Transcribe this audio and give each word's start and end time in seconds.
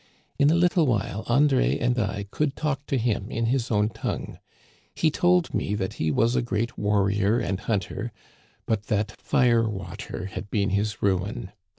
In 0.39 0.49
a 0.49 0.55
little 0.55 0.87
while 0.87 1.23
André 1.25 1.79
and 1.79 1.99
I 1.99 2.25
could 2.31 2.55
talk 2.55 2.87
to 2.87 2.97
him 2.97 3.29
in 3.29 3.45
his 3.45 3.69
own 3.69 3.89
tongue. 3.89 4.39
He 4.95 5.11
told 5.11 5.53
me 5.53 5.75
that 5.75 5.93
he 6.01 6.09
was 6.09 6.35
a 6.35 6.41
great 6.41 6.75
warrior 6.75 7.37
and 7.37 7.59
hunter, 7.59 8.11
but 8.65 8.87
that 8.87 9.11
fire 9.21 9.69
water 9.69 10.25
had 10.25 10.49
been 10.49 10.71
his 10.71 11.03
ruin. 11.03 11.51